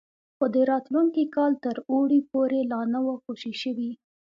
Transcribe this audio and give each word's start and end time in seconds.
خو 0.37 0.45
د 0.55 0.57
راتلونکي 0.71 1.23
کال 1.35 1.51
تر 1.65 1.75
اوړي 1.91 2.19
پورې 2.31 2.59
لا 2.71 2.81
نه 2.93 2.99
وو 3.05 3.13
خوشي 3.23 3.53
شوي. 3.61 3.91